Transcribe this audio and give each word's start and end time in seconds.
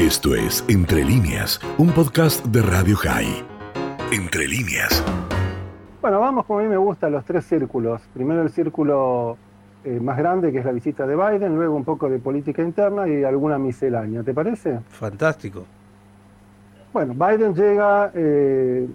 Esto 0.00 0.34
es 0.34 0.64
Entre 0.66 1.04
líneas, 1.04 1.60
un 1.76 1.90
podcast 1.90 2.42
de 2.46 2.62
Radio 2.62 2.96
High. 2.96 3.44
Entre 4.10 4.48
líneas. 4.48 5.04
Bueno, 6.00 6.20
vamos 6.20 6.46
como 6.46 6.60
a 6.60 6.62
mí 6.62 6.70
me 6.70 6.78
gustan 6.78 7.12
los 7.12 7.22
tres 7.26 7.44
círculos. 7.44 8.00
Primero 8.14 8.40
el 8.40 8.48
círculo 8.48 9.36
eh, 9.84 10.00
más 10.00 10.16
grande, 10.16 10.52
que 10.52 10.60
es 10.60 10.64
la 10.64 10.72
visita 10.72 11.06
de 11.06 11.14
Biden, 11.14 11.54
luego 11.54 11.76
un 11.76 11.84
poco 11.84 12.08
de 12.08 12.18
política 12.18 12.62
interna 12.62 13.06
y 13.06 13.24
alguna 13.24 13.58
miscelánea. 13.58 14.22
¿Te 14.22 14.32
parece? 14.32 14.80
Fantástico. 14.88 15.66
Bueno, 16.94 17.12
Biden 17.12 17.54
llega, 17.54 18.10
eh, 18.14 18.88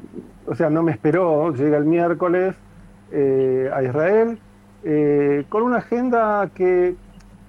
o 0.47 0.55
sea, 0.55 0.71
no 0.71 0.81
me 0.81 0.91
esperó, 0.91 1.53
llega 1.53 1.77
el 1.77 1.85
miércoles 1.85 2.55
eh, 3.11 3.69
a 3.71 3.83
Israel 3.83 4.39
con 5.49 5.63
una 5.63 5.77
agenda 5.77 6.49
que 6.53 6.95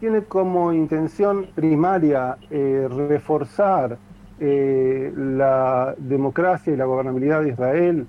tiene 0.01 0.23
como 0.23 0.73
intención 0.73 1.47
primaria 1.55 2.37
reforzar 2.51 3.99
la 4.39 5.95
democracia 5.97 6.73
y 6.73 6.77
la 6.77 6.85
gobernabilidad 6.85 7.43
de 7.43 7.49
Israel 7.51 8.07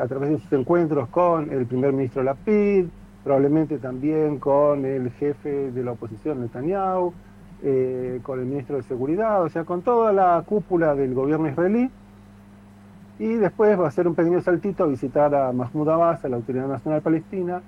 a 0.00 0.06
través 0.06 0.30
de 0.30 0.38
sus 0.38 0.52
encuentros 0.52 1.08
con 1.08 1.50
el 1.50 1.66
primer 1.66 1.92
ministro 1.92 2.22
Lapid, 2.22 2.86
probablemente 3.26 3.78
también 3.78 4.38
con 4.38 4.84
el 4.84 5.10
jefe 5.10 5.72
de 5.72 5.82
la 5.82 5.92
oposición 5.92 6.42
Netanyahu, 6.42 7.12
eh, 7.60 8.20
con 8.22 8.38
el 8.38 8.46
ministro 8.46 8.76
de 8.76 8.84
Seguridad, 8.84 9.42
o 9.42 9.48
sea, 9.48 9.64
con 9.64 9.82
toda 9.82 10.12
la 10.12 10.44
cúpula 10.46 10.94
del 10.94 11.12
gobierno 11.12 11.48
israelí. 11.48 11.90
Y 13.18 13.34
después 13.34 13.76
va 13.80 13.86
a 13.86 13.88
hacer 13.88 14.06
un 14.06 14.14
pequeño 14.14 14.40
saltito 14.42 14.84
a 14.84 14.86
visitar 14.86 15.34
a 15.34 15.50
Mahmoud 15.50 15.88
Abbas, 15.88 16.24
a 16.24 16.28
la 16.28 16.36
Autoridad 16.36 16.68
Nacional 16.68 17.02
Palestina. 17.02 17.62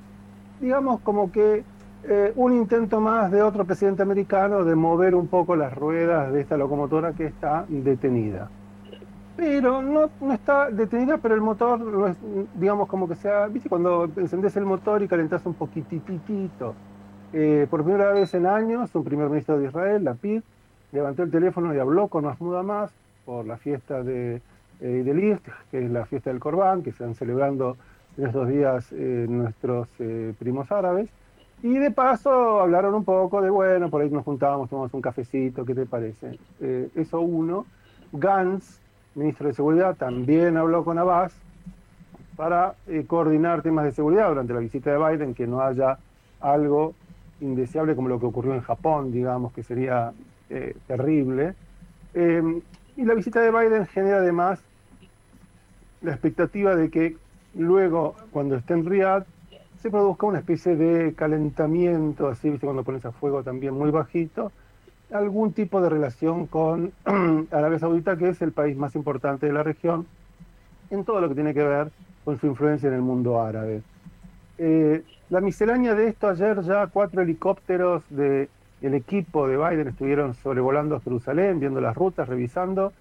Digamos 0.61 1.01
como 1.01 1.33
que 1.33 1.65
eh, 2.05 2.33
un 2.37 2.52
intento 2.55 3.01
más 3.01 3.30
de 3.30 3.43
otro 3.43 3.65
presidente 3.65 4.02
americano 4.02 4.65
de 4.65 4.75
mover 4.75 5.15
un 5.15 5.27
poco 5.27 5.56
las 5.56 5.75
ruedas 5.75 6.33
de 6.33 6.41
esta 6.41 6.56
locomotora 6.56 7.12
que 7.12 7.27
está 7.27 7.65
detenida. 7.69 8.48
Pero 9.37 9.83
no, 9.83 10.11
no 10.20 10.33
está 10.33 10.70
detenida, 10.70 11.19
pero 11.19 11.34
el 11.34 11.41
motor, 11.41 11.78
no 11.81 12.06
es, 12.08 12.17
digamos 12.55 12.89
como 12.89 13.08
que 13.08 13.14
sea, 13.14 13.47
¿viste? 13.47 13.69
Cuando 13.69 14.11
encendés 14.17 14.56
el 14.56 14.64
motor 14.64 15.03
y 15.03 15.08
calentás 15.08 15.47
un 15.47 15.55
poquititito 15.55 16.75
eh, 17.33 17.67
por 17.70 17.84
primera 17.84 18.12
vez 18.12 18.33
en 18.34 18.47
años, 18.47 18.95
un 18.95 19.05
primer 19.05 19.28
ministro 19.28 19.58
de 19.58 19.67
Israel, 19.67 20.03
Lapid, 20.05 20.41
levantó 20.92 21.23
el 21.23 21.30
teléfono 21.30 21.75
y 21.75 21.78
habló 21.78 22.08
con 22.08 22.25
Mahmoud 22.25 22.56
Hamas 22.56 22.91
por 23.27 23.47
la 23.47 23.58
fiesta 23.58 24.03
de 24.03 24.41
eh, 24.80 25.39
que 25.70 25.84
es 25.84 25.91
la 25.91 26.06
fiesta 26.06 26.30
del 26.30 26.41
Corbán, 26.41 26.83
que 26.83 26.91
se 26.92 27.03
están 27.03 27.14
celebrando 27.14 27.77
en 28.17 28.27
estos 28.27 28.48
días 28.48 28.92
eh, 28.92 29.27
nuestros 29.28 29.89
primos 30.39 30.73
árabes. 30.73 31.11
Y 31.62 31.78
de 31.78 31.91
paso 31.91 32.61
hablaron 32.61 32.95
un 32.95 33.05
poco 33.05 33.42
de, 33.42 33.51
bueno, 33.51 33.91
por 33.91 34.03
ahí 34.03 34.11
nos 34.11 34.25
juntábamos, 34.25 34.70
tomamos 34.70 34.95
un 34.95 35.01
cafecito, 35.01 35.64
¿qué 35.64 35.75
te 35.75 35.87
parece? 35.87 36.39
eso 36.95 37.20
uno. 37.20 37.67
Gantz, 38.12 38.81
ministro 39.14 39.48
de 39.48 39.55
Seguridad, 39.55 39.97
también 39.97 40.56
habló 40.56 40.84
con 40.84 40.98
Abbas 40.98 41.34
para 42.36 42.75
coordinar 43.09 43.62
temas 43.62 43.84
de 43.84 43.92
seguridad 43.92 44.29
durante 44.29 44.55
la 44.55 44.61
visita 44.61 44.92
de 44.92 44.98
Biden, 44.98 45.34
que 45.34 45.47
no 45.47 45.61
haya 45.61 45.98
algo 46.41 46.95
indeseable 47.41 47.95
como 47.95 48.09
lo 48.09 48.19
que 48.20 48.27
ocurrió 48.27 48.55
en 48.55 48.61
Japón, 48.61 49.12
digamos, 49.12 49.53
que 49.53 49.62
sería 49.62 50.12
eh, 50.51 50.77
terrible. 50.86 51.55
Eh, 52.14 52.61
y 52.97 53.05
la 53.05 53.14
visita 53.14 53.41
de 53.41 53.51
Biden 53.51 53.86
genera 53.86 54.19
además 54.19 54.61
la 56.01 56.12
expectativa 56.12 56.75
de 56.75 56.91
que 56.91 57.17
luego, 57.55 58.14
cuando 58.31 58.56
esté 58.56 58.75
en 58.75 58.86
Riyadh, 58.86 59.25
se 59.81 59.91
produzca 59.91 60.27
una 60.27 60.39
especie 60.39 60.77
de 60.77 61.15
calentamiento, 61.15 62.29
así, 62.29 62.51
¿viste? 62.51 62.67
cuando 62.67 62.83
pones 62.83 63.05
a 63.05 63.12
fuego 63.12 63.43
también 63.43 63.75
muy 63.75 63.91
bajito, 63.91 64.51
algún 65.12 65.53
tipo 65.53 65.81
de 65.81 65.89
relación 65.89 66.47
con 66.47 66.93
Arabia 67.51 67.79
Saudita, 67.79 68.17
que 68.17 68.29
es 68.29 68.43
el 68.43 68.53
país 68.53 68.77
más 68.77 68.95
importante 68.95 69.47
de 69.47 69.53
la 69.53 69.62
región, 69.62 70.07
en 70.91 71.05
todo 71.05 71.20
lo 71.20 71.29
que 71.29 71.35
tiene 71.35 71.55
que 71.55 71.62
ver 71.62 71.91
con 72.25 72.39
su 72.39 72.47
influencia 72.47 72.89
en 72.89 72.95
el 72.95 73.03
mundo 73.03 73.41
árabe. 73.41 73.83
Eh, 74.58 75.02
la 75.30 75.41
miscelánea 75.41 75.95
de 75.95 76.08
esto, 76.08 76.29
ayer 76.29 76.61
ya 76.63 76.86
cuatro 76.89 77.23
helicópteros 77.23 78.02
del 78.11 78.48
equipo 78.81 79.47
de 79.47 79.57
Biden 79.57 79.89
estuvieron 79.89 80.35
sobrevolando 80.35 81.01
Jerusalén, 81.01 81.61
viendo 81.61 81.81
las 81.81 81.97
rutas, 81.97 82.29
revisando. 82.29 82.92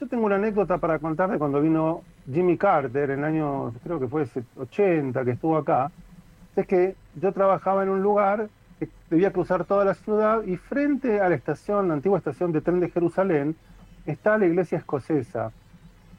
Yo 0.00 0.06
tengo 0.08 0.26
una 0.26 0.36
anécdota 0.36 0.78
para 0.78 0.98
contar 0.98 1.30
de 1.30 1.38
cuando 1.38 1.60
vino 1.60 2.02
Jimmy 2.30 2.56
Carter 2.56 3.10
en 3.10 3.20
el 3.20 3.24
año, 3.24 3.72
creo 3.82 3.98
que 3.98 4.08
fue 4.08 4.26
80, 4.56 5.24
que 5.24 5.30
estuvo 5.32 5.56
acá. 5.56 5.90
Es 6.56 6.66
que 6.66 6.94
yo 7.20 7.32
trabajaba 7.32 7.82
en 7.82 7.88
un 7.88 8.02
lugar 8.02 8.48
que 8.78 8.88
debía 9.10 9.32
cruzar 9.32 9.64
toda 9.64 9.84
la 9.84 9.94
ciudad 9.94 10.42
y 10.44 10.56
frente 10.56 11.20
a 11.20 11.28
la 11.28 11.34
estación, 11.34 11.88
la 11.88 11.94
antigua 11.94 12.18
estación 12.18 12.52
de 12.52 12.60
tren 12.60 12.80
de 12.80 12.90
Jerusalén, 12.90 13.56
está 14.06 14.38
la 14.38 14.46
iglesia 14.46 14.78
escocesa. 14.78 15.52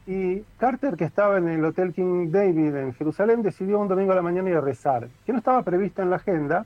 Y 0.07 0.41
Carter, 0.57 0.95
que 0.95 1.06
estaba 1.06 1.38
en 1.38 1.47
el 1.47 1.66
Hotel 1.66 1.94
King 1.94 2.29
David 2.29 2.75
en 2.75 2.94
Jerusalén, 2.94 3.41
decidió 3.41 3.79
un 3.79 3.88
domingo 3.88 4.12
a 4.12 4.16
la 4.16 4.22
mañana 4.22 4.50
ir 4.50 4.57
a 4.57 4.62
rezar, 4.62 5.07
que 5.25 5.31
no 5.31 5.40
estaba 5.40 5.63
previsto 5.63 6.01
en 6.01 6.09
la 6.09 6.18
agenda. 6.18 6.66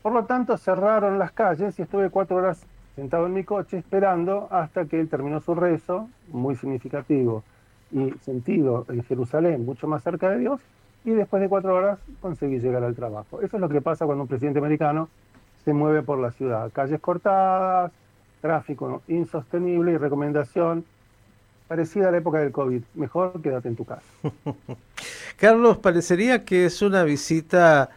Por 0.00 0.12
lo 0.12 0.24
tanto, 0.24 0.56
cerraron 0.56 1.18
las 1.18 1.32
calles 1.32 1.78
y 1.78 1.82
estuve 1.82 2.08
cuatro 2.10 2.36
horas 2.36 2.64
sentado 2.96 3.26
en 3.26 3.34
mi 3.34 3.44
coche 3.44 3.78
esperando 3.78 4.48
hasta 4.50 4.86
que 4.86 5.00
él 5.00 5.08
terminó 5.08 5.40
su 5.40 5.54
rezo, 5.54 6.08
muy 6.28 6.56
significativo 6.56 7.42
y 7.90 8.10
sentido 8.20 8.86
en 8.88 9.02
Jerusalén, 9.04 9.64
mucho 9.64 9.86
más 9.86 10.02
cerca 10.02 10.30
de 10.30 10.38
Dios, 10.38 10.60
y 11.04 11.10
después 11.10 11.42
de 11.42 11.48
cuatro 11.48 11.74
horas 11.74 11.98
conseguí 12.20 12.58
llegar 12.60 12.84
al 12.84 12.94
trabajo. 12.94 13.40
Eso 13.40 13.56
es 13.56 13.60
lo 13.60 13.68
que 13.68 13.80
pasa 13.80 14.06
cuando 14.06 14.22
un 14.22 14.28
presidente 14.28 14.58
americano 14.58 15.08
se 15.64 15.72
mueve 15.72 16.02
por 16.02 16.18
la 16.18 16.30
ciudad. 16.32 16.70
Calles 16.72 17.00
cortadas, 17.00 17.92
tráfico 18.40 19.02
insostenible 19.08 19.92
y 19.92 19.96
recomendación 19.96 20.84
parecida 21.68 22.08
a 22.08 22.10
la 22.10 22.18
época 22.18 22.38
del 22.38 22.52
COVID. 22.52 22.82
Mejor 22.94 23.40
quédate 23.40 23.68
en 23.68 23.76
tu 23.76 23.84
casa. 23.84 24.02
Carlos, 25.36 25.78
parecería 25.78 26.44
que 26.44 26.66
es 26.66 26.82
una 26.82 27.04
visita 27.04 27.90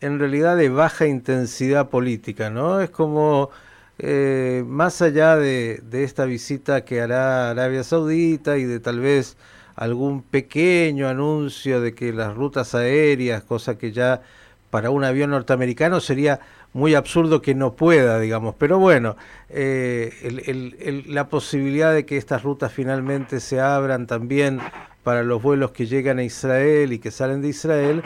en 0.00 0.18
realidad 0.18 0.56
de 0.56 0.68
baja 0.68 1.06
intensidad 1.06 1.88
política, 1.88 2.50
¿no? 2.50 2.80
Es 2.80 2.90
como 2.90 3.50
eh, 3.98 4.62
más 4.66 5.00
allá 5.00 5.36
de, 5.36 5.82
esta 5.92 6.26
visita 6.26 6.84
que 6.84 7.00
hará 7.00 7.50
Arabia 7.50 7.82
Saudita 7.82 8.58
y 8.58 8.64
de 8.64 8.78
tal 8.78 9.00
vez 9.00 9.36
algún 9.76 10.22
pequeño 10.22 11.08
anuncio 11.08 11.80
de 11.80 11.94
que 11.94 12.12
las 12.12 12.34
rutas 12.34 12.74
aéreas, 12.74 13.42
cosa 13.42 13.78
que 13.78 13.92
ya 13.92 14.22
para 14.70 14.90
un 14.90 15.04
avión 15.04 15.30
norteamericano 15.30 16.00
sería 16.00 16.40
muy 16.72 16.94
absurdo 16.94 17.40
que 17.40 17.54
no 17.54 17.74
pueda, 17.74 18.18
digamos. 18.18 18.54
Pero 18.58 18.78
bueno, 18.78 19.16
eh, 19.48 21.04
la 21.06 21.28
posibilidad 21.28 21.94
de 21.94 22.04
que 22.04 22.16
estas 22.16 22.42
rutas 22.42 22.72
finalmente 22.72 23.40
se 23.40 23.60
abran 23.60 24.06
también 24.06 24.60
para 25.02 25.22
los 25.22 25.42
vuelos 25.42 25.70
que 25.70 25.86
llegan 25.86 26.18
a 26.18 26.24
Israel 26.24 26.92
y 26.92 26.98
que 26.98 27.10
salen 27.10 27.40
de 27.40 27.48
Israel, 27.48 28.02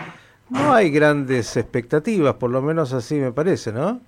no 0.51 0.73
hay 0.73 0.91
grandes 0.91 1.57
expectativas, 1.57 2.35
por 2.35 2.51
lo 2.51 2.61
menos 2.61 2.93
así 2.93 3.15
me 3.15 3.33
parece, 3.33 3.73
¿no? 3.73 4.01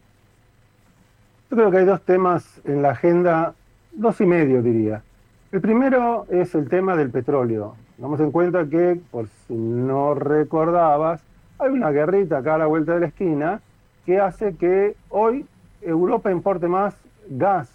Yo 1.50 1.56
creo 1.56 1.70
que 1.70 1.78
hay 1.78 1.84
dos 1.84 2.02
temas 2.02 2.60
en 2.64 2.82
la 2.82 2.90
agenda, 2.90 3.54
dos 3.92 4.20
y 4.20 4.26
medio 4.26 4.62
diría. 4.62 5.02
El 5.52 5.60
primero 5.60 6.24
es 6.30 6.54
el 6.54 6.70
tema 6.70 6.96
del 6.96 7.10
petróleo. 7.10 7.74
Damos 7.98 8.18
en 8.20 8.30
cuenta 8.30 8.64
que, 8.64 8.98
por 9.10 9.28
si 9.28 9.54
no 9.54 10.14
recordabas, 10.14 11.22
hay 11.58 11.68
una 11.68 11.90
guerrita 11.90 12.38
acá 12.38 12.54
a 12.54 12.58
la 12.58 12.66
vuelta 12.66 12.94
de 12.94 13.00
la 13.00 13.06
esquina 13.08 13.60
que 14.06 14.18
hace 14.18 14.56
que 14.56 14.96
hoy 15.10 15.44
Europa 15.82 16.32
importe 16.32 16.68
más 16.68 16.96
gas 17.28 17.70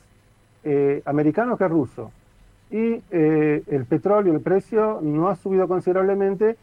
eh, 0.63 1.03
americano 1.05 1.55
que 1.55 1.67
ruso. 1.67 2.11
Y 2.71 3.03
eh, 3.11 3.61
el 3.67 3.85
petróleo, 3.85 4.33
el 4.33 4.41
precio 4.41 4.97
no 5.03 5.29
ha 5.29 5.35
subido 5.35 5.67
considerablemente, 5.67 6.57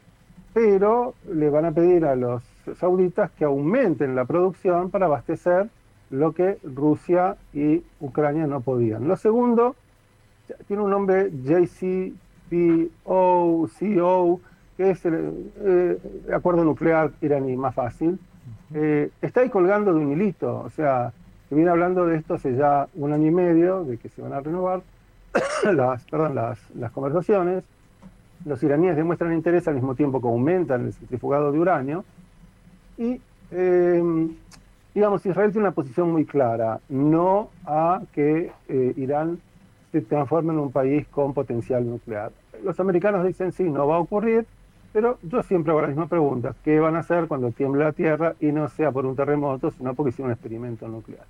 pero 0.52 1.14
le 1.32 1.48
van 1.48 1.66
a 1.66 1.70
pedir 1.70 2.06
a 2.06 2.16
los 2.16 2.42
sauditas 2.80 3.30
que 3.38 3.44
aumenten 3.44 4.16
la 4.16 4.24
producción 4.24 4.90
para 4.90 5.06
abastecer 5.06 5.68
lo 6.10 6.32
que 6.32 6.58
Rusia 6.64 7.36
y 7.52 7.84
Ucrania 8.00 8.48
no 8.48 8.62
podían. 8.62 9.06
Lo 9.06 9.16
segundo, 9.16 9.76
tiene 10.66 10.82
un 10.82 10.90
nombre 10.90 11.30
JCPO, 11.30 12.12
CO, 13.78 14.40
que 14.76 14.90
es 14.90 15.04
el 15.04 15.52
eh, 15.60 15.98
acuerdo 16.32 16.64
nuclear 16.64 17.12
iraní, 17.20 17.56
más 17.56 17.74
fácil, 17.74 18.18
eh, 18.74 19.10
está 19.22 19.40
ahí 19.40 19.50
colgando 19.50 19.94
de 19.94 20.00
un 20.00 20.12
hilito, 20.12 20.60
o 20.60 20.70
sea, 20.70 21.12
se 21.48 21.54
viene 21.54 21.70
hablando 21.70 22.06
de 22.06 22.16
esto 22.16 22.34
hace 22.34 22.56
ya 22.56 22.88
un 22.94 23.12
año 23.12 23.28
y 23.28 23.30
medio, 23.30 23.84
de 23.84 23.98
que 23.98 24.08
se 24.08 24.22
van 24.22 24.32
a 24.32 24.40
renovar 24.40 24.82
las, 25.72 26.04
perdón, 26.04 26.34
las, 26.34 26.58
las 26.74 26.90
conversaciones. 26.90 27.64
Los 28.44 28.62
iraníes 28.62 28.96
demuestran 28.96 29.32
interés 29.32 29.66
al 29.68 29.74
mismo 29.74 29.94
tiempo 29.94 30.20
que 30.20 30.28
aumentan 30.28 30.86
el 30.86 30.92
centrifugado 30.92 31.52
de 31.52 31.58
uranio. 31.58 32.04
Y, 32.98 33.20
eh, 33.50 34.28
digamos, 34.94 35.24
Israel 35.24 35.50
tiene 35.52 35.68
una 35.68 35.74
posición 35.74 36.10
muy 36.10 36.24
clara, 36.24 36.80
no 36.88 37.50
a 37.64 38.02
que 38.12 38.52
eh, 38.68 38.94
Irán 38.96 39.38
se 39.94 40.00
transforme 40.00 40.52
en 40.52 40.58
un 40.58 40.72
país 40.72 41.06
con 41.06 41.32
potencial 41.32 41.88
nuclear. 41.88 42.32
Los 42.64 42.80
americanos 42.80 43.24
dicen, 43.24 43.52
sí, 43.52 43.62
no 43.62 43.86
va 43.86 43.94
a 43.94 44.00
ocurrir, 44.00 44.44
pero 44.92 45.18
yo 45.22 45.40
siempre 45.44 45.70
hago 45.70 45.82
la 45.82 45.86
misma 45.86 46.08
pregunta, 46.08 46.52
¿qué 46.64 46.80
van 46.80 46.96
a 46.96 47.00
hacer 47.00 47.28
cuando 47.28 47.52
tiemble 47.52 47.84
la 47.84 47.92
Tierra 47.92 48.34
y 48.40 48.46
no 48.46 48.68
sea 48.68 48.90
por 48.90 49.06
un 49.06 49.14
terremoto, 49.14 49.70
sino 49.70 49.94
porque 49.94 50.10
hicieron 50.10 50.30
un 50.30 50.32
experimento 50.32 50.88
nuclear? 50.88 51.24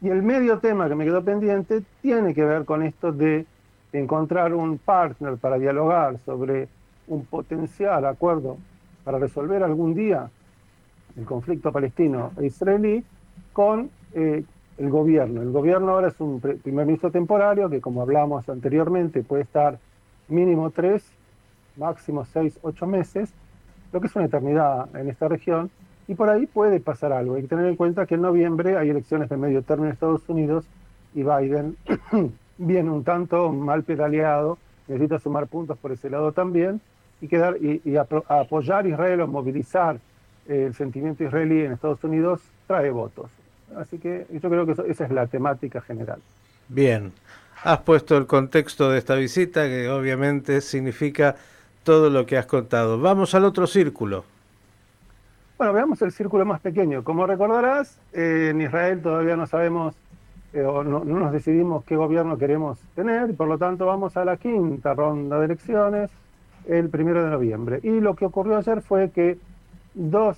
Y 0.00 0.10
el 0.10 0.22
medio 0.22 0.60
tema 0.60 0.88
que 0.88 0.94
me 0.94 1.04
quedó 1.04 1.24
pendiente 1.24 1.82
tiene 2.00 2.34
que 2.34 2.44
ver 2.44 2.64
con 2.64 2.84
esto 2.84 3.10
de 3.10 3.46
encontrar 3.92 4.54
un 4.54 4.78
partner 4.78 5.36
para 5.36 5.58
dialogar 5.58 6.18
sobre 6.24 6.68
un 7.08 7.24
potencial 7.24 8.06
acuerdo 8.06 8.58
para 9.02 9.18
resolver 9.18 9.64
algún 9.64 9.94
día 9.94 10.30
el 11.16 11.24
conflicto 11.24 11.72
palestino 11.72 12.30
e 12.36 12.46
israelí 12.46 13.02
con 13.52 13.90
eh, 14.14 14.44
el 14.78 14.90
gobierno. 14.90 15.42
El 15.42 15.50
gobierno 15.50 15.92
ahora 15.92 16.08
es 16.08 16.20
un 16.20 16.40
primer 16.40 16.86
ministro 16.86 17.10
temporario 17.10 17.68
que, 17.68 17.80
como 17.80 18.02
hablamos 18.02 18.48
anteriormente, 18.48 19.22
puede 19.22 19.42
estar 19.42 19.78
mínimo 20.28 20.70
tres, 20.70 21.04
máximo 21.76 22.24
seis, 22.24 22.58
ocho 22.62 22.86
meses, 22.86 23.32
lo 23.92 24.00
que 24.00 24.06
es 24.06 24.16
una 24.16 24.26
eternidad 24.26 24.94
en 24.96 25.08
esta 25.08 25.28
región, 25.28 25.70
y 26.06 26.14
por 26.14 26.30
ahí 26.30 26.46
puede 26.46 26.80
pasar 26.80 27.12
algo. 27.12 27.34
Hay 27.34 27.42
que 27.42 27.48
tener 27.48 27.66
en 27.66 27.76
cuenta 27.76 28.06
que 28.06 28.14
en 28.14 28.22
noviembre 28.22 28.76
hay 28.76 28.90
elecciones 28.90 29.28
de 29.28 29.36
medio 29.36 29.62
término 29.62 29.88
en 29.88 29.92
Estados 29.92 30.26
Unidos 30.28 30.66
y 31.14 31.22
Biden 31.22 31.76
viene 32.58 32.90
un 32.90 33.04
tanto 33.04 33.52
mal 33.52 33.82
pedaleado, 33.82 34.58
necesita 34.86 35.18
sumar 35.18 35.48
puntos 35.48 35.76
por 35.78 35.92
ese 35.92 36.08
lado 36.08 36.32
también 36.32 36.80
y, 37.20 37.28
quedar, 37.28 37.56
y, 37.60 37.96
apoyar 37.96 38.84
a 38.84 38.88
Israel 38.88 39.22
o 39.22 39.26
movilizar 39.26 39.98
eh, 40.48 40.64
el 40.66 40.74
sentimiento 40.74 41.24
israelí 41.24 41.62
en 41.62 41.72
Estados 41.72 42.02
Unidos 42.04 42.40
trae 42.66 42.90
votos. 42.90 43.30
Así 43.76 43.98
que 43.98 44.26
yo 44.30 44.48
creo 44.48 44.66
que 44.66 44.72
esa 44.90 45.04
es 45.04 45.10
la 45.10 45.26
temática 45.26 45.80
general. 45.80 46.20
Bien, 46.68 47.12
has 47.62 47.80
puesto 47.80 48.16
el 48.16 48.26
contexto 48.26 48.90
de 48.90 48.98
esta 48.98 49.14
visita 49.14 49.64
que 49.66 49.88
obviamente 49.88 50.60
significa 50.60 51.36
todo 51.82 52.10
lo 52.10 52.26
que 52.26 52.36
has 52.36 52.46
contado. 52.46 53.00
Vamos 53.00 53.34
al 53.34 53.44
otro 53.44 53.66
círculo. 53.66 54.24
Bueno, 55.56 55.72
veamos 55.72 56.00
el 56.02 56.12
círculo 56.12 56.44
más 56.44 56.60
pequeño. 56.60 57.02
Como 57.02 57.26
recordarás, 57.26 57.98
eh, 58.12 58.48
en 58.50 58.60
Israel 58.60 59.02
todavía 59.02 59.36
no 59.36 59.46
sabemos 59.46 59.96
eh, 60.52 60.62
o 60.62 60.84
no, 60.84 61.04
no, 61.04 61.18
nos 61.18 61.32
decidimos 61.32 61.84
qué 61.84 61.96
gobierno 61.96 62.38
queremos 62.38 62.78
tener 62.94 63.30
y 63.30 63.32
por 63.32 63.48
lo 63.48 63.58
tanto 63.58 63.84
vamos 63.84 64.16
a 64.16 64.24
la 64.24 64.36
quinta 64.36 64.94
ronda 64.94 65.38
de 65.38 65.46
elecciones 65.46 66.10
el 66.68 66.88
primero 66.90 67.24
de 67.24 67.30
noviembre. 67.30 67.80
Y 67.82 68.00
lo 68.00 68.14
que 68.14 68.26
ocurrió 68.26 68.56
ayer 68.56 68.82
fue 68.82 69.10
que 69.10 69.38
dos 69.94 70.36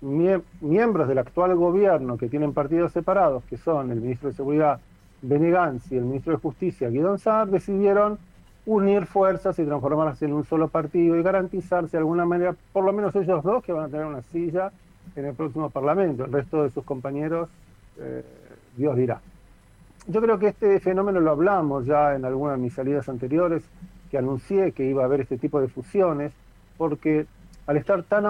miembros 0.00 1.08
del 1.08 1.18
actual 1.18 1.54
gobierno 1.54 2.16
que 2.16 2.28
tienen 2.28 2.52
partidos 2.52 2.92
separados, 2.92 3.44
que 3.44 3.56
son 3.56 3.90
el 3.92 4.00
ministro 4.00 4.30
de 4.30 4.34
Seguridad 4.34 4.80
Benny 5.22 5.50
Gantz 5.50 5.92
y 5.92 5.96
el 5.96 6.04
ministro 6.04 6.32
de 6.32 6.38
Justicia 6.38 6.88
Guidon 6.88 7.18
Saar, 7.18 7.48
decidieron 7.48 8.18
unir 8.66 9.06
fuerzas 9.06 9.58
y 9.58 9.64
transformarse 9.64 10.24
en 10.24 10.32
un 10.32 10.44
solo 10.44 10.68
partido 10.68 11.16
y 11.16 11.22
garantizarse 11.22 11.92
de 11.92 11.98
alguna 11.98 12.24
manera, 12.24 12.54
por 12.72 12.84
lo 12.84 12.92
menos 12.92 13.14
ellos 13.16 13.42
dos, 13.42 13.62
que 13.62 13.72
van 13.72 13.84
a 13.84 13.88
tener 13.88 14.06
una 14.06 14.22
silla 14.22 14.70
en 15.16 15.26
el 15.26 15.34
próximo 15.34 15.70
Parlamento. 15.70 16.24
El 16.24 16.32
resto 16.32 16.62
de 16.62 16.70
sus 16.70 16.84
compañeros, 16.84 17.48
eh, 17.98 18.24
Dios 18.76 18.96
dirá. 18.96 19.20
Yo 20.06 20.20
creo 20.20 20.38
que 20.38 20.48
este 20.48 20.80
fenómeno 20.80 21.20
lo 21.20 21.30
hablamos 21.30 21.84
ya 21.84 22.14
en 22.14 22.24
algunas 22.24 22.56
de 22.56 22.62
mis 22.62 22.74
salidas 22.74 23.08
anteriores, 23.08 23.62
que 24.10 24.18
anuncié 24.18 24.72
que 24.72 24.84
iba 24.84 25.02
a 25.02 25.06
haber 25.06 25.20
este 25.20 25.38
tipo 25.38 25.60
de 25.60 25.68
fusiones, 25.68 26.32
porque 26.76 27.26
al 27.70 27.76
estar 27.76 28.02
tan 28.02 28.24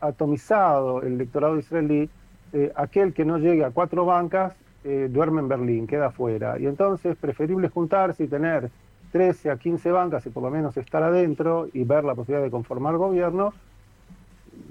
atomizado 0.00 1.02
el 1.02 1.12
electorado 1.12 1.56
israelí, 1.56 2.10
eh, 2.52 2.72
aquel 2.74 3.14
que 3.14 3.24
no 3.24 3.38
llegue 3.38 3.64
a 3.64 3.70
cuatro 3.70 4.04
bancas 4.04 4.56
eh, 4.82 5.06
duerme 5.08 5.40
en 5.40 5.46
Berlín, 5.46 5.86
queda 5.86 6.06
afuera. 6.06 6.58
Y 6.58 6.66
entonces 6.66 7.16
preferible 7.16 7.68
juntarse 7.68 8.24
y 8.24 8.26
tener 8.26 8.70
13 9.12 9.52
a 9.52 9.56
15 9.56 9.92
bancas 9.92 10.26
y 10.26 10.30
por 10.30 10.42
lo 10.42 10.50
menos 10.50 10.76
estar 10.76 11.00
adentro 11.00 11.68
y 11.72 11.84
ver 11.84 12.02
la 12.02 12.16
posibilidad 12.16 12.42
de 12.42 12.50
conformar 12.50 12.96
gobierno, 12.96 13.52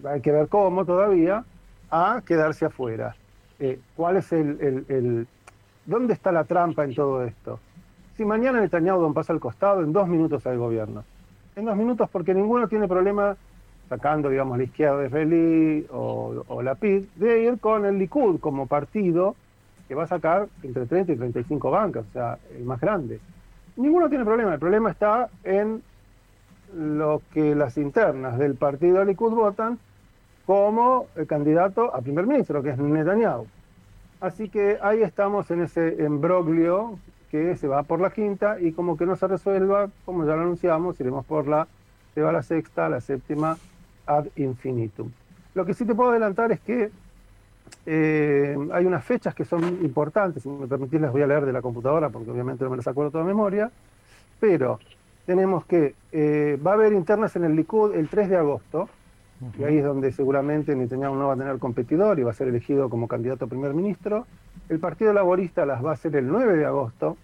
hay 0.04 0.20
que 0.20 0.34
ver 0.34 0.50
cómo 0.50 0.84
todavía, 0.84 1.46
a 1.90 2.22
quedarse 2.26 2.66
afuera. 2.66 3.16
Eh, 3.60 3.80
¿Cuál 3.96 4.18
es 4.18 4.34
el, 4.34 5.26
¿Dónde 5.86 6.14
está 6.14 6.34
la 6.34 6.44
trampa 6.44 6.84
en 6.84 6.96
todo 6.96 7.24
esto? 7.24 7.62
Si 8.18 8.26
mañana 8.26 8.60
Netanyahu 8.60 9.14
pasa 9.14 9.32
al 9.32 9.40
costado, 9.40 9.82
en 9.84 9.94
dos 9.94 10.10
minutos 10.10 10.46
hay 10.46 10.58
gobierno. 10.58 11.06
En 11.56 11.64
dos 11.64 11.78
minutos 11.78 12.10
porque 12.12 12.34
ninguno 12.34 12.68
tiene 12.68 12.90
problema 12.90 13.38
sacando, 13.92 14.30
digamos, 14.30 14.58
la 14.58 14.64
izquierda 14.64 15.00
de 15.00 15.10
Feli 15.10 15.86
o, 15.92 16.62
la 16.64 16.76
PID, 16.76 17.04
de 17.18 17.44
ir 17.44 17.60
con 17.60 17.86
el 17.86 17.98
Likud 17.98 18.40
como 18.40 18.66
partido 18.66 19.36
que 19.86 19.96
va 19.96 20.04
a 20.04 20.08
sacar 20.08 20.48
entre 20.64 20.86
30 20.86 21.12
y 21.12 21.16
35 21.18 21.70
bancas, 21.70 22.06
o 22.08 22.12
sea, 22.14 22.38
el 22.58 22.64
más 22.64 22.80
grande. 22.80 23.20
Ninguno 23.76 24.08
tiene 24.08 24.24
problema, 24.24 24.54
el 24.54 24.62
problema 24.62 24.92
está 24.92 25.28
en 25.44 25.84
lo 26.74 27.22
que 27.34 27.54
las 27.54 27.78
internas 27.78 28.38
del 28.38 28.56
partido 28.56 29.04
Likud 29.04 29.34
votan 29.34 29.78
como 30.46 31.08
el 31.18 31.28
candidato 31.28 31.94
a 31.94 32.00
primer 32.00 32.28
ministro, 32.28 32.64
que 32.64 32.70
es 32.70 32.78
Netanyahu. 32.78 33.46
Así 34.22 34.48
que 34.48 34.78
ahí 34.82 35.02
estamos 35.02 35.52
en 35.52 35.64
ese 35.64 36.02
embroglio 36.02 36.98
que 37.30 37.58
se 37.58 37.68
va 37.68 37.84
por 37.84 38.00
la 38.00 38.12
quinta 38.12 38.58
y 38.58 38.72
como 38.72 38.96
que 38.96 39.06
no 39.06 39.18
se 39.18 39.28
resuelva, 39.28 39.90
como 40.06 40.24
ya 40.26 40.38
lo 40.38 40.44
anunciamos, 40.44 40.98
iremos 41.02 41.26
por 41.26 41.46
la, 41.50 41.68
se 42.14 42.22
va 42.22 42.32
la 42.32 42.42
sexta, 42.42 42.88
la 42.88 43.02
séptima 43.02 43.58
ad 44.18 44.28
infinitum. 44.36 45.12
Lo 45.54 45.66
que 45.66 45.74
sí 45.74 45.86
te 45.86 45.96
puedo 45.96 46.12
adelantar 46.12 46.52
es 46.52 46.60
que 46.62 46.92
eh, 47.86 48.56
hay 48.74 48.86
unas 48.86 49.04
fechas 49.04 49.34
que 49.34 49.46
son 49.46 49.64
importantes, 49.84 50.44
si 50.44 50.50
me 50.50 50.68
permitís 50.68 51.02
las 51.02 51.12
voy 51.12 51.22
a 51.22 51.28
leer 51.28 51.46
de 51.46 51.54
la 51.54 51.62
computadora 51.62 52.10
porque 52.10 52.30
obviamente 52.30 52.64
no 52.64 52.70
me 52.70 52.78
las 52.78 52.88
acuerdo 52.88 53.12
toda 53.12 53.24
memoria, 53.24 53.72
pero 54.40 54.80
tenemos 55.26 55.66
que 55.66 55.96
eh, 56.12 56.60
va 56.66 56.72
a 56.72 56.74
haber 56.76 56.94
internas 56.94 57.36
en 57.36 57.46
el 57.46 57.56
Likud 57.56 57.96
el 57.96 58.10
3 58.10 58.30
de 58.30 58.38
agosto, 58.38 58.90
y 59.58 59.64
ahí 59.64 59.78
es 59.78 59.84
donde 59.84 60.12
seguramente 60.12 60.76
Netanyahu 60.76 61.16
no 61.16 61.28
va 61.28 61.34
a 61.34 61.38
tener 61.38 61.58
competidor 61.58 62.20
y 62.20 62.24
va 62.24 62.32
a 62.32 62.34
ser 62.34 62.48
elegido 62.48 62.90
como 62.90 63.08
candidato 63.08 63.46
a 63.46 63.48
primer 63.48 63.74
ministro. 63.74 64.28
El 64.70 64.80
Partido 64.80 65.14
Laborista 65.14 65.66
las 65.66 65.84
va 65.84 65.92
a 65.92 65.94
hacer 65.94 66.16
el 66.16 66.28
9 66.28 66.58
de 66.58 66.66
agosto, 66.66 67.18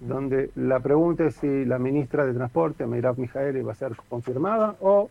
donde 0.00 0.50
la 0.56 0.80
pregunta 0.80 1.24
es 1.26 1.36
si 1.36 1.64
la 1.64 1.78
ministra 1.78 2.26
de 2.26 2.34
Transporte, 2.34 2.86
Meirav 2.86 3.18
Mijaeli, 3.18 3.62
va 3.62 3.72
a 3.72 3.76
ser 3.76 3.92
confirmada 4.08 4.74
o 4.80 5.10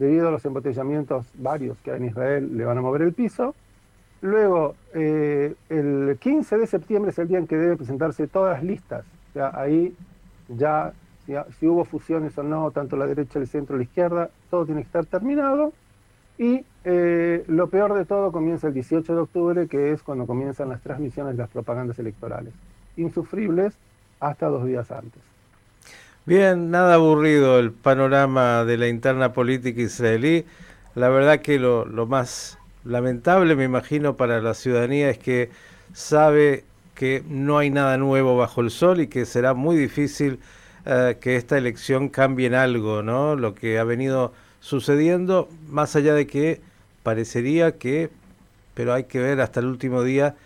debido 0.00 0.28
a 0.28 0.30
los 0.30 0.44
embotellamientos 0.46 1.26
varios 1.34 1.76
que 1.80 1.90
hay 1.90 1.98
en 1.98 2.06
Israel, 2.06 2.56
le 2.56 2.64
van 2.64 2.78
a 2.78 2.80
mover 2.80 3.02
el 3.02 3.12
piso. 3.12 3.54
Luego, 4.22 4.74
eh, 4.94 5.54
el 5.68 6.16
15 6.18 6.56
de 6.56 6.66
septiembre 6.66 7.10
es 7.10 7.18
el 7.18 7.28
día 7.28 7.36
en 7.36 7.46
que 7.46 7.56
deben 7.56 7.76
presentarse 7.76 8.26
todas 8.26 8.54
las 8.54 8.64
listas. 8.64 9.04
O 9.28 9.32
sea, 9.34 9.52
ahí 9.54 9.94
ya, 10.48 10.94
si, 11.26 11.66
hubo 11.66 11.84
fusiones 11.84 12.36
o 12.38 12.42
no, 12.42 12.70
tanto 12.70 12.96
la 12.96 13.06
derecha, 13.06 13.38
el 13.38 13.46
centro, 13.46 13.76
la 13.76 13.82
izquierda, 13.82 14.30
todo 14.50 14.64
tiene 14.64 14.80
que 14.80 14.86
estar 14.86 15.04
terminado. 15.04 15.74
Y 16.38 16.64
eh, 16.84 17.44
lo 17.46 17.66
peor 17.68 17.92
de 17.92 18.06
todo 18.06 18.32
comienza 18.32 18.68
el 18.68 18.74
18 18.74 19.14
de 19.14 19.20
octubre, 19.20 19.68
que 19.68 19.92
es 19.92 20.02
cuando 20.02 20.26
comienzan 20.26 20.70
las 20.70 20.80
transmisiones 20.80 21.36
de 21.36 21.42
las 21.42 21.50
propagandas 21.50 21.98
electorales. 21.98 22.54
Insufribles 22.96 23.74
hasta 24.18 24.46
dos 24.46 24.64
días 24.64 24.90
antes. 24.90 25.20
Bien, 26.26 26.70
nada 26.70 26.94
aburrido 26.94 27.58
el 27.58 27.72
panorama 27.72 28.64
de 28.64 28.76
la 28.76 28.88
interna 28.88 29.32
política 29.32 29.80
israelí. 29.80 30.44
La 30.94 31.08
verdad 31.08 31.40
que 31.40 31.58
lo, 31.58 31.86
más 32.06 32.58
lamentable, 32.84 33.56
me 33.56 33.64
imagino, 33.64 34.16
para 34.16 34.40
la 34.42 34.52
ciudadanía 34.54 35.08
es 35.08 35.18
que 35.18 35.50
sabe 35.94 36.64
que 36.94 37.24
no 37.26 37.56
hay 37.58 37.70
nada 37.70 37.96
nuevo 37.96 38.36
bajo 38.36 38.60
el 38.60 38.70
sol 38.70 39.00
y 39.00 39.06
que 39.06 39.24
será 39.24 39.54
muy 39.54 39.76
difícil 39.76 40.40
eh, 40.84 41.16
que 41.20 41.36
esta 41.36 41.56
elección 41.56 42.10
cambie 42.10 42.46
en 42.48 42.54
algo, 42.54 43.02
¿no? 43.02 43.34
Lo 43.34 43.54
que 43.54 43.78
ha 43.78 43.84
venido 43.84 44.34
sucediendo, 44.60 45.48
más 45.68 45.96
allá 45.96 46.12
de 46.12 46.26
que 46.26 46.60
parecería 47.02 47.78
que, 47.78 48.10
pero 48.74 48.92
hay 48.92 49.04
que 49.04 49.20
ver 49.20 49.40
hasta 49.40 49.60
el 49.60 49.66
último 49.66 50.02
día, 50.02 50.36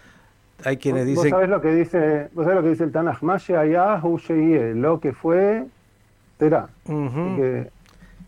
hay 0.64 0.76
quienes 0.78 1.06
dicen... 1.06 1.24
¿Vos 1.24 1.30
sabés 1.30 1.48
lo 1.48 1.60
que 1.60 1.74
dice, 1.74 2.28
¿vos 2.32 2.44
sabés 2.44 2.56
lo 2.56 2.62
que 2.62 2.70
dice 2.70 2.84
el 2.84 2.92
Tanaj? 2.92 3.22
allá, 3.22 4.02
lo 4.74 5.00
que 5.00 5.12
fue, 5.12 5.64
será. 6.38 6.68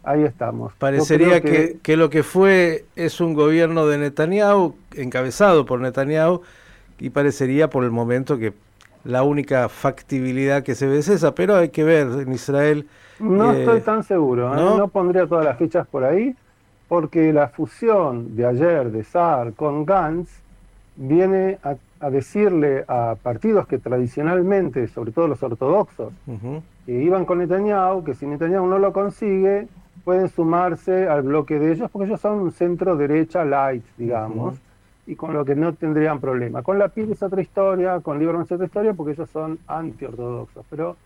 ahí 0.05 0.23
estamos. 0.23 0.73
Parecería 0.75 1.40
que... 1.40 1.78
Que, 1.83 1.97
lo 1.97 2.11
que 2.11 2.23
fue 2.23 2.85
es 2.95 3.21
un 3.21 3.35
gobierno 3.35 3.87
de 3.87 3.99
Netanyahu, 3.99 4.75
encabezado 4.95 5.64
por 5.64 5.81
Netanyahu, 5.81 6.43
y 6.99 7.11
parecería 7.11 7.69
por 7.71 7.85
el 7.85 7.90
momento 7.90 8.38
que 8.38 8.52
la 9.05 9.23
única 9.23 9.69
factibilidad 9.69 10.62
que 10.62 10.75
se 10.75 10.87
ve 10.87 10.99
es 10.99 11.09
esa, 11.09 11.35
pero 11.35 11.57
hay 11.57 11.71
que 11.71 11.85
ver 11.85 12.07
en 12.07 12.33
Israel. 12.33 12.87
No 13.19 13.52
eh, 13.52 13.61
estoy 13.61 13.81
tan 13.81 14.02
seguro, 14.02 14.52
¿eh? 14.52 14.78
¿no? 14.78 14.88
pondría 14.88 15.26
todas 15.26 15.45
las 15.45 15.57
fichas 15.57 15.87
por 15.87 16.05
ahí, 16.05 16.35
porque 16.88 17.33
la 17.33 17.49
fusión 17.49 18.37
de 18.37 18.47
ayer 18.47 18.90
de 18.90 19.05
Saar 19.05 19.52
con 19.55 19.85
Gantz 19.85 20.31
viene 20.97 21.59
a 21.62 21.76
a 22.00 22.11
decirle 22.11 22.85
a 22.88 23.17
partidos 23.23 23.67
que 23.67 23.79
tradicionalmente, 23.79 24.87
sobre 24.88 25.12
todo 25.12 25.29
los 25.29 25.43
ortodoxos, 25.43 26.12
que 26.85 26.93
iban 26.93 27.25
con 27.25 27.38
Netanyahu, 27.38 28.05
que 28.05 28.15
si 28.15 28.26
Netanyahu 28.26 28.67
no 28.67 28.79
lo 28.79 28.93
consigue, 28.93 29.69
pueden 30.05 30.29
sumarse 30.29 31.09
al 31.09 31.23
bloque 31.23 31.59
de 31.59 31.73
ellos, 31.73 31.91
porque 31.91 32.07
ellos 32.07 32.21
son 32.21 32.38
un 32.38 32.53
centro 32.53 32.97
derecha 32.97 33.45
light, 33.45 33.85
digamos, 33.97 34.57
y 35.07 35.17
con 35.17 35.33
lo 35.33 35.45
que 35.45 35.55
no 35.55 35.73
tendrían 35.73 36.21
problema. 36.21 36.62
Con 36.62 36.79
la 36.79 36.88
PIB 36.88 37.12
es 37.12 37.23
otra 37.23 37.41
historia, 37.41 38.00
con 38.00 38.19
Lieberman 38.19 38.45
es 38.45 38.53
otra 38.53 38.67
historia, 38.67 38.93
porque 38.93 39.12
ellos 39.12 39.31
son 39.31 39.59
anti-ortodoxos, 39.67 40.67
pero 40.69 40.97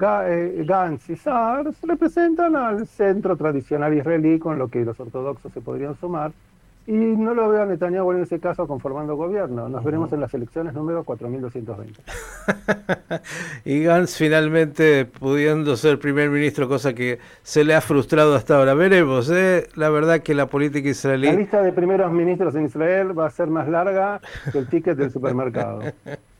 eh, 0.00 0.64
Gantz 0.66 1.10
y 1.10 1.16
SARS 1.16 1.76
representan 1.82 2.54
al 2.54 2.86
centro 2.86 3.36
tradicional 3.36 3.92
israelí, 3.94 4.38
con 4.38 4.58
lo 4.58 4.68
que 4.68 4.84
los 4.84 4.98
ortodoxos 4.98 5.52
se 5.52 5.60
podrían 5.60 5.96
sumar, 5.96 6.32
Y 6.88 6.94
no 6.94 7.34
lo 7.34 7.50
veo 7.50 7.64
a 7.64 7.66
Netanyahu 7.66 8.12
en 8.12 8.22
ese 8.22 8.40
caso 8.40 8.66
conformando 8.66 9.14
gobierno. 9.14 9.68
Nos 9.68 9.84
veremos 9.84 10.10
en 10.14 10.20
las 10.20 10.32
elecciones 10.32 10.72
número 10.72 11.04
4220. 11.04 12.00
y 13.66 13.82
Gantz 13.82 14.16
finalmente 14.16 15.04
pudiendo 15.04 15.76
ser 15.76 15.98
primer 15.98 16.30
ministro, 16.30 16.66
cosa 16.66 16.94
que 16.94 17.18
se 17.42 17.62
le 17.62 17.74
ha 17.74 17.82
frustrado 17.82 18.34
hasta 18.34 18.56
ahora. 18.56 18.72
Veremos, 18.72 19.30
¿eh? 19.30 19.68
la 19.74 19.90
verdad 19.90 20.20
que 20.20 20.32
la 20.32 20.46
política 20.46 20.88
israelí... 20.88 21.26
La 21.26 21.34
lista 21.34 21.60
de 21.60 21.72
primeros 21.72 22.10
ministros 22.10 22.54
en 22.54 22.64
Israel 22.64 23.16
va 23.16 23.26
a 23.26 23.30
ser 23.30 23.48
más 23.48 23.68
larga 23.68 24.22
que 24.50 24.56
el 24.56 24.66
ticket 24.66 24.96
del 24.96 25.10
supermercado. 25.10 25.82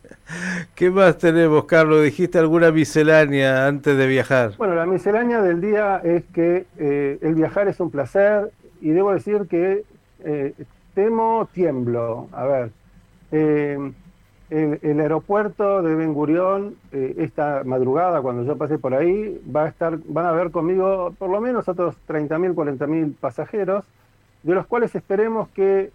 ¿Qué 0.75 0.91
más 0.91 1.19
tenemos, 1.19 1.67
Carlos? 1.67 2.03
¿Dijiste 2.03 2.39
alguna 2.39 2.71
miscelánea 2.71 3.67
antes 3.67 3.99
de 3.99 4.07
viajar? 4.07 4.53
Bueno, 4.57 4.75
la 4.75 4.87
miscelánea 4.87 5.43
del 5.43 5.61
día 5.61 6.01
es 6.03 6.25
que 6.33 6.65
eh, 6.79 7.19
el 7.21 7.35
viajar 7.35 7.69
es 7.69 7.81
un 7.81 7.91
placer 7.91 8.51
y 8.81 8.93
debo 8.93 9.13
decir 9.13 9.47
que 9.47 9.85
eh, 10.25 10.55
temo, 10.95 11.49
tiemblo. 11.53 12.29
A 12.33 12.45
ver, 12.45 12.71
eh, 13.33 13.93
el, 14.51 15.01
aeropuerto 15.01 15.83
de 15.83 15.95
Ben 15.95 16.15
Gurión, 16.15 16.77
eh, 16.93 17.15
esta 17.19 17.63
madrugada, 17.65 18.23
cuando 18.23 18.45
yo 18.45 18.57
pasé 18.57 18.79
por 18.79 18.95
ahí, 18.95 19.41
va 19.55 19.65
a 19.65 19.69
estar, 19.69 19.99
van 20.07 20.27
a 20.27 20.33
ver 20.33 20.51
conmigo 20.51 21.15
por 21.19 21.31
lo 21.31 21.41
menos 21.41 21.69
otros 21.69 21.97
30.000, 22.09 22.55
40.000 22.55 23.15
pasajeros, 23.15 23.85
de 24.43 24.55
los 24.55 24.67
cuales 24.67 24.95
esperemos 24.95 25.49
que, 25.51 25.91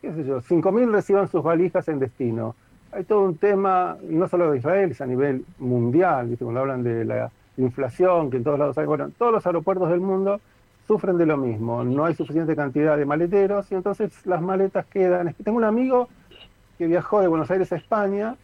qué 0.00 0.12
sé 0.12 0.24
yo, 0.24 0.40
5.000 0.40 0.92
reciban 0.92 1.28
sus 1.28 1.42
valijas 1.42 1.88
en 1.88 1.98
destino. 1.98 2.54
Hay 2.92 3.04
todo 3.04 3.22
un 3.22 3.36
tema, 3.36 3.96
no 4.02 4.28
solo 4.28 4.52
de 4.52 4.58
Israel, 4.58 4.90
es 4.90 5.00
a 5.00 5.06
nivel 5.06 5.44
mundial, 5.58 6.28
¿viste? 6.28 6.44
cuando 6.44 6.60
hablan 6.60 6.82
de 6.84 7.04
la 7.04 7.30
inflación, 7.56 8.30
que 8.30 8.36
en 8.36 8.44
todos 8.44 8.58
lados 8.58 8.78
hay, 8.78 8.86
bueno, 8.86 9.10
todos 9.18 9.32
los 9.32 9.46
aeropuertos 9.46 9.90
del 9.90 10.00
mundo 10.00 10.40
sufren 10.86 11.16
de 11.16 11.26
lo 11.26 11.36
mismo, 11.36 11.84
no 11.84 12.04
hay 12.04 12.14
suficiente 12.14 12.56
cantidad 12.56 12.96
de 12.96 13.04
maleteros 13.04 13.70
y 13.70 13.74
entonces 13.74 14.26
las 14.26 14.42
maletas 14.42 14.86
quedan. 14.86 15.34
Tengo 15.42 15.58
un 15.58 15.64
amigo 15.64 16.08
que 16.78 16.86
viajó 16.86 17.20
de 17.20 17.28
Buenos 17.28 17.50
Aires 17.50 17.72
a 17.72 17.76
España 17.76 18.36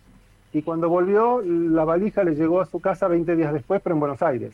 y 0.52 0.62
cuando 0.62 0.88
volvió 0.88 1.42
la 1.42 1.84
valija 1.84 2.24
le 2.24 2.34
llegó 2.34 2.60
a 2.60 2.66
su 2.66 2.80
casa 2.80 3.08
20 3.08 3.36
días 3.36 3.52
después, 3.52 3.80
pero 3.82 3.94
en 3.94 4.00
Buenos 4.00 4.22
Aires. 4.22 4.52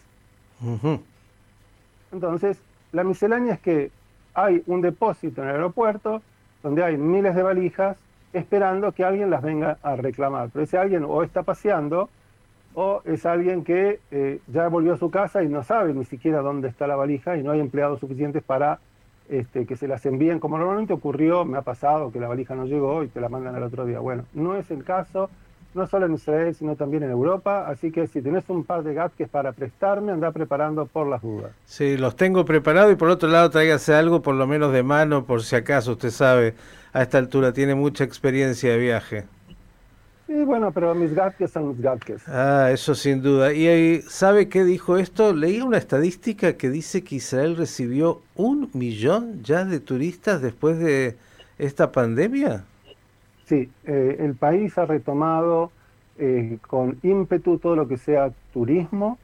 Entonces, 2.12 2.58
la 2.92 3.04
miscelánea 3.04 3.54
es 3.54 3.60
que 3.60 3.90
hay 4.34 4.62
un 4.66 4.80
depósito 4.80 5.42
en 5.42 5.48
el 5.48 5.56
aeropuerto 5.56 6.22
donde 6.62 6.82
hay 6.82 6.96
miles 6.96 7.34
de 7.34 7.42
valijas 7.42 7.96
esperando 8.32 8.92
que 8.92 9.04
alguien 9.04 9.30
las 9.30 9.42
venga 9.42 9.78
a 9.82 9.96
reclamar. 9.96 10.50
Pero 10.52 10.64
ese 10.64 10.78
alguien 10.78 11.04
o 11.04 11.22
está 11.22 11.42
paseando 11.42 12.08
o 12.74 13.02
es 13.04 13.24
alguien 13.24 13.64
que 13.64 14.00
eh, 14.10 14.40
ya 14.48 14.68
volvió 14.68 14.94
a 14.94 14.98
su 14.98 15.10
casa 15.10 15.42
y 15.42 15.48
no 15.48 15.62
sabe 15.62 15.94
ni 15.94 16.04
siquiera 16.04 16.40
dónde 16.40 16.68
está 16.68 16.86
la 16.86 16.96
valija 16.96 17.36
y 17.36 17.42
no 17.42 17.52
hay 17.52 17.60
empleados 17.60 18.00
suficientes 18.00 18.42
para 18.42 18.80
este, 19.28 19.64
que 19.64 19.76
se 19.76 19.88
las 19.88 20.04
envíen, 20.04 20.38
como 20.38 20.58
normalmente 20.58 20.92
ocurrió, 20.92 21.44
me 21.44 21.56
ha 21.56 21.62
pasado 21.62 22.12
que 22.12 22.20
la 22.20 22.28
valija 22.28 22.54
no 22.54 22.66
llegó 22.66 23.04
y 23.04 23.08
te 23.08 23.20
la 23.20 23.28
mandan 23.28 23.54
al 23.54 23.62
otro 23.62 23.86
día. 23.86 24.00
Bueno, 24.00 24.24
no 24.34 24.56
es 24.56 24.70
el 24.70 24.84
caso, 24.84 25.30
no 25.72 25.86
solo 25.86 26.06
en 26.06 26.14
Israel, 26.14 26.54
sino 26.54 26.76
también 26.76 27.04
en 27.04 27.10
Europa, 27.10 27.66
así 27.68 27.90
que 27.90 28.06
si 28.06 28.20
tenés 28.20 28.44
un 28.48 28.64
par 28.64 28.82
de 28.82 28.92
gadgets 28.92 29.30
para 29.30 29.52
prestarme, 29.52 30.12
anda 30.12 30.30
preparando 30.30 30.86
por 30.86 31.06
las 31.06 31.22
dudas. 31.22 31.52
Sí, 31.64 31.96
los 31.96 32.16
tengo 32.16 32.44
preparados 32.44 32.92
y 32.92 32.96
por 32.96 33.08
otro 33.08 33.28
lado 33.28 33.50
tráigase 33.50 33.94
algo 33.94 34.20
por 34.20 34.34
lo 34.34 34.46
menos 34.46 34.72
de 34.72 34.82
mano, 34.82 35.24
por 35.24 35.42
si 35.42 35.56
acaso, 35.56 35.92
usted 35.92 36.10
sabe, 36.10 36.54
a 36.92 37.02
esta 37.02 37.18
altura 37.18 37.52
tiene 37.52 37.74
mucha 37.74 38.04
experiencia 38.04 38.72
de 38.72 38.78
viaje. 38.78 39.24
Sí, 40.34 40.44
bueno, 40.44 40.72
pero 40.72 40.96
mis 40.96 41.14
gadgets 41.14 41.52
son 41.52 41.68
mis 41.68 41.80
gadgets. 41.80 42.26
Ah, 42.26 42.68
eso 42.72 42.96
sin 42.96 43.22
duda. 43.22 43.52
¿Y 43.52 44.02
sabe 44.02 44.48
qué 44.48 44.64
dijo 44.64 44.96
esto? 44.96 45.32
Leí 45.32 45.60
una 45.60 45.78
estadística 45.78 46.56
que 46.56 46.70
dice 46.70 47.04
que 47.04 47.14
Israel 47.16 47.56
recibió 47.56 48.20
un 48.34 48.68
millón 48.72 49.44
ya 49.44 49.64
de 49.64 49.78
turistas 49.78 50.42
después 50.42 50.80
de 50.80 51.14
esta 51.56 51.92
pandemia. 51.92 52.64
Sí, 53.46 53.70
eh, 53.84 54.16
el 54.18 54.34
país 54.34 54.76
ha 54.76 54.86
retomado 54.86 55.70
eh, 56.18 56.58
con 56.66 56.98
ímpetu 57.04 57.58
todo 57.58 57.76
lo 57.76 57.86
que 57.86 57.96
sea 57.96 58.32
turismo. 58.52 59.18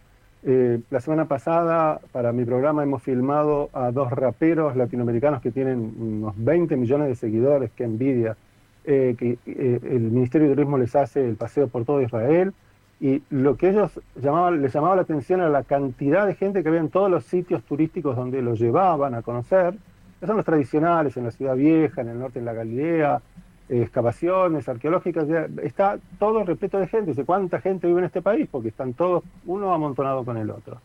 Eh, 0.44 0.78
la 0.90 1.00
semana 1.00 1.24
pasada, 1.24 2.00
para 2.12 2.30
mi 2.30 2.44
programa, 2.44 2.84
hemos 2.84 3.02
filmado 3.02 3.68
a 3.72 3.90
dos 3.90 4.12
raperos 4.12 4.76
latinoamericanos 4.76 5.42
que 5.42 5.50
tienen 5.50 5.92
unos 5.98 6.34
20 6.36 6.76
millones 6.76 7.08
de 7.08 7.16
seguidores, 7.16 7.72
que 7.72 7.82
envidia 7.82 8.36
eh, 8.84 9.14
que 9.18 9.38
eh, 9.44 9.78
el 9.82 10.00
Ministerio 10.00 10.48
de 10.48 10.54
Turismo 10.54 10.78
les 10.78 10.96
hace 10.96 11.22
el 11.28 11.36
paseo 11.36 11.68
por 11.68 11.84
todo 11.84 12.00
Israel 12.00 12.54
y 12.98 13.22
lo 13.28 13.56
que 13.56 13.68
ellos 13.68 14.00
llamaban, 14.16 14.62
les 14.62 14.72
llamaba 14.72 14.96
la 14.96 15.02
atención 15.02 15.40
era 15.40 15.50
la 15.50 15.64
cantidad 15.64 16.26
de 16.26 16.34
gente 16.34 16.62
que 16.62 16.68
había 16.70 16.80
en 16.80 16.88
todos 16.88 17.10
los 17.10 17.24
sitios 17.24 17.62
turísticos 17.64 18.16
donde 18.16 18.40
los 18.40 18.58
llevaban 18.58 19.14
a 19.14 19.20
conocer, 19.20 19.74
que 20.18 20.26
son 20.26 20.36
los 20.36 20.46
tradicionales, 20.46 21.14
en 21.18 21.24
la 21.24 21.30
Ciudad 21.30 21.56
Vieja, 21.56 22.00
en 22.00 22.08
el 22.08 22.18
norte, 22.18 22.38
en 22.38 22.46
la 22.46 22.54
Galilea, 22.54 23.20
eh, 23.68 23.82
excavaciones 23.82 24.66
arqueológicas, 24.66 25.26
está 25.62 25.98
todo 26.18 26.42
repleto 26.44 26.78
de 26.78 26.88
gente. 26.88 27.10
Dice, 27.10 27.24
¿cuánta 27.24 27.60
gente 27.60 27.86
vive 27.86 27.98
en 27.98 28.06
este 28.06 28.22
país? 28.22 28.48
Porque 28.50 28.68
están 28.68 28.94
todos 28.94 29.24
uno 29.44 29.74
amontonado 29.74 30.24
con 30.24 30.38
el 30.38 30.50
otro. 30.50 30.78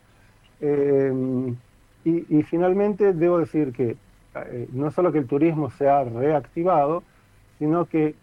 y, 2.03 2.37
y, 2.37 2.43
finalmente 2.43 3.13
debo 3.13 3.39
decir 3.39 3.71
que 3.71 3.97
no 4.73 4.91
solo 4.91 5.11
que 5.11 5.19
el 5.19 5.27
turismo 5.27 5.69
se 5.71 5.87
ha 5.89 6.03
reactivado, 6.03 7.03
sino 7.59 7.85
que 7.85 8.15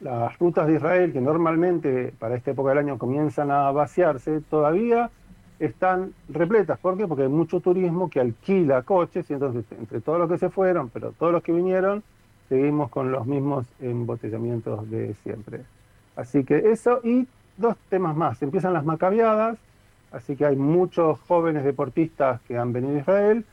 las 0.00 0.38
rutas 0.38 0.66
de 0.66 0.74
Israel, 0.74 1.12
que 1.12 1.20
normalmente 1.20 2.12
para 2.18 2.36
esta 2.36 2.50
época 2.50 2.70
del 2.70 2.78
año 2.78 2.98
comienzan 2.98 3.50
a 3.50 3.70
vaciarse, 3.70 4.40
todavía 4.42 5.10
están 5.58 6.12
repletas. 6.28 6.78
¿Por 6.78 6.96
qué? 6.96 7.06
Porque 7.06 7.24
hay 7.24 7.28
mucho 7.28 7.60
turismo 7.60 8.10
que 8.10 8.20
alquila 8.20 8.82
coches 8.82 9.28
y 9.30 9.32
entonces 9.32 9.64
entre 9.72 10.00
todos 10.00 10.18
los 10.18 10.30
que 10.30 10.38
se 10.38 10.50
fueron, 10.50 10.90
pero 10.90 11.12
todos 11.12 11.32
los 11.32 11.42
que 11.42 11.52
vinieron, 11.52 12.02
seguimos 12.48 12.90
con 12.90 13.10
los 13.10 13.26
mismos 13.26 13.66
embotellamientos 13.80 14.88
de 14.90 15.14
siempre. 15.22 15.62
Así 16.14 16.44
que 16.44 16.70
eso 16.70 17.00
y 17.02 17.26
dos 17.56 17.76
temas 17.88 18.16
más. 18.16 18.42
Empiezan 18.42 18.74
las 18.74 18.84
macabeadas, 18.84 19.58
así 20.12 20.36
que 20.36 20.46
hay 20.46 20.56
muchos 20.56 21.18
jóvenes 21.20 21.64
deportistas 21.64 22.40
que 22.42 22.58
han 22.58 22.72
venido 22.72 22.96
a 22.96 23.00
Israel 23.00 23.44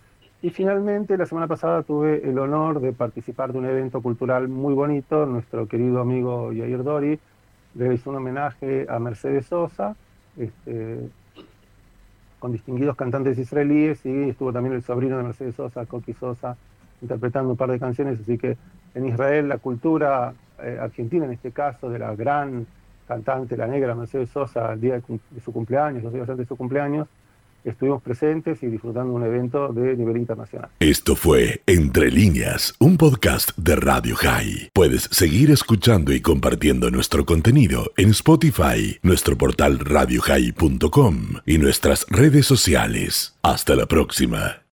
y 0.44 0.50
finalmente, 0.50 1.18
la 1.18 1.26
semana 1.26 1.48
pasada 1.48 1.84
tuve 1.84 2.30
el 2.30 2.38
honor 2.38 2.82
de 2.82 2.92
participar 2.92 3.54
de 3.54 3.60
un 3.60 3.66
evento 3.66 4.02
cultural 4.02 4.50
muy 4.50 4.74
bonito. 4.74 5.26
Nuestro 5.26 5.70
querido 5.70 6.02
amigo 6.02 6.52
Yair 6.52 6.84
Dori 6.84 7.18
realizó 7.74 8.10
un 8.10 8.18
homenaje 8.18 8.86
a 8.90 9.00
Mercedes 9.00 9.46
Sosa, 9.46 9.96
este, 10.36 11.00
con 12.40 12.52
distinguidos 12.52 12.98
cantantes 12.98 13.38
israelíes, 13.38 14.06
y 14.06 14.32
estuvo 14.32 14.52
también 14.52 14.76
el 14.76 14.84
sobrino 14.84 15.18
de 15.18 15.24
Mercedes 15.24 15.56
Sosa, 15.56 15.86
Koki 15.86 16.12
Sosa, 16.12 16.58
interpretando 17.02 17.52
un 17.52 17.58
par 17.58 17.72
de 17.72 17.80
canciones. 17.80 18.20
Así 18.20 18.38
que 18.38 18.58
en 18.96 19.08
Israel 19.08 19.48
la 19.48 19.60
cultura 19.60 20.34
eh, 20.62 20.78
argentina, 20.78 21.24
en 21.24 21.32
este 21.32 21.54
caso, 21.54 21.90
de 21.90 22.00
la 22.00 22.14
gran 22.18 22.68
cantante, 23.08 23.56
la 23.56 23.68
negra 23.68 23.96
Mercedes 23.96 24.30
Sosa, 24.30 24.74
el 24.74 24.82
día 24.82 24.96
de 24.96 25.40
su 25.40 25.54
cumpleaños, 25.54 26.04
los 26.04 26.12
días 26.12 26.28
antes 26.28 26.46
de 26.46 26.50
su 26.50 26.58
cumpleaños, 26.58 27.08
estuvimos 27.64 28.02
presentes 28.02 28.62
y 28.64 28.68
disfrutando 28.68 29.14
un 29.14 29.24
evento 29.24 29.70
de 29.70 29.96
nivel 29.96 30.18
internacional. 30.18 30.70
Esto 30.80 31.16
fue 31.16 31.62
Entre 31.66 32.12
líneas, 32.12 32.74
un 32.80 32.98
podcast 32.98 33.52
de 33.58 33.76
Radio 33.76 34.16
High. 34.16 34.72
Puedes 34.74 35.04
seguir 35.12 35.52
escuchando 35.52 36.14
y 36.14 36.22
compartiendo 36.22 36.90
nuestro 36.92 37.26
contenido 37.26 37.92
en 37.98 38.10
Spotify, 38.10 38.98
nuestro 39.02 39.38
portal 39.38 39.80
radiohigh.com 39.80 41.18
y 41.46 41.58
nuestras 41.58 42.06
redes 42.10 42.46
sociales. 42.46 43.38
Hasta 43.42 43.76
la 43.76 43.86
próxima. 43.86 44.63